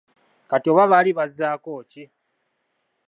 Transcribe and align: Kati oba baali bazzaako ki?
Kati 0.49 0.67
oba 0.71 0.89
baali 0.91 1.11
bazzaako 1.17 1.73
ki? 1.91 2.03